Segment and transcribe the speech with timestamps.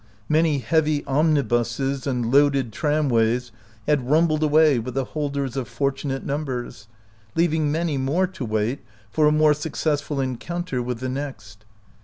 [0.27, 3.51] Many heavy omni buses and loaded tramways
[3.85, 6.87] had rumbled away with the holders of fortunate numbers,
[7.35, 8.79] leaving many more to wait
[9.11, 11.65] for a more suc cessful encounter with the next.